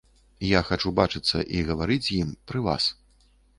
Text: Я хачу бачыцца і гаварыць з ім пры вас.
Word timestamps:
Я 0.51 0.61
хачу 0.69 0.91
бачыцца 0.99 1.43
і 1.59 1.61
гаварыць 1.69 2.01
з 2.09 2.11
ім 2.21 2.35
пры 2.51 2.67
вас. 2.71 2.91